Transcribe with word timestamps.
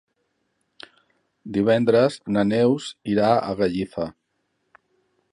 Divendres 1.57 2.17
na 2.37 2.43
Neus 2.51 2.87
irà 3.13 3.29
a 3.49 3.53
Gallifa. 3.59 4.07